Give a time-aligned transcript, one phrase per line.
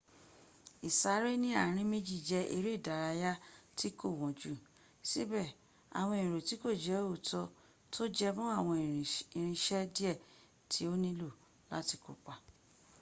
[0.89, 3.31] ìsáré ní ààrín méjí jé eré ìdárayá
[3.77, 4.53] tí kò wọ́n jú
[5.09, 5.45] síbẹ́
[5.99, 7.51] àwọn èrò tí kò jẹ òótọ́
[7.93, 8.77] tó jẹma àwọn
[9.37, 10.21] irinṣẹ́ díẹ̀
[10.71, 11.29] tí o nílò
[11.71, 12.33] láti kópa